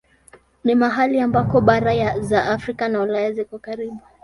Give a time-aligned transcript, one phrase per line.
[0.63, 3.99] Ni mahali ambako bara za Afrika na Ulaya ziko karibu.